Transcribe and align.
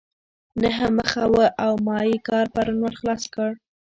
نهه 0.61 0.87
مخه 0.97 1.23
وه 1.33 1.47
او 1.65 1.73
ما 1.85 1.99
ئې 2.07 2.17
کار 2.27 2.45
پرون 2.53 2.77
ور 2.81 2.93
خلاص 2.99 3.23
کړ. 3.33 3.51